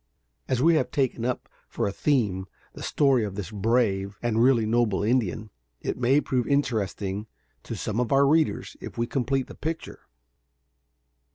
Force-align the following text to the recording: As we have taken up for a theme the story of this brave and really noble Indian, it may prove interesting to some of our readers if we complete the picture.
As 0.47 0.63
we 0.63 0.73
have 0.73 0.89
taken 0.89 1.23
up 1.25 1.47
for 1.69 1.85
a 1.87 1.91
theme 1.91 2.47
the 2.73 2.81
story 2.81 3.23
of 3.23 3.35
this 3.35 3.51
brave 3.51 4.17
and 4.23 4.41
really 4.41 4.65
noble 4.65 5.03
Indian, 5.03 5.51
it 5.79 5.95
may 5.95 6.19
prove 6.19 6.47
interesting 6.47 7.27
to 7.61 7.75
some 7.75 7.99
of 7.99 8.11
our 8.11 8.25
readers 8.25 8.75
if 8.81 8.97
we 8.97 9.05
complete 9.05 9.45
the 9.45 9.53
picture. 9.53 10.07